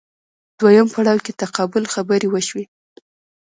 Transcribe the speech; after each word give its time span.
دویم 0.59 0.87
پړاو 0.93 1.23
کې 1.25 1.37
تقابل 1.41 1.83
خبرې 1.93 2.27
وشوې 2.29 2.65